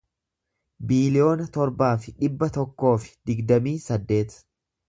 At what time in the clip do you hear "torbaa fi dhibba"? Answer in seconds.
1.59-2.51